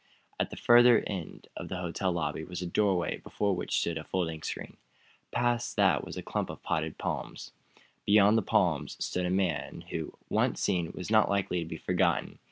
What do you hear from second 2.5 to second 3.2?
a doorway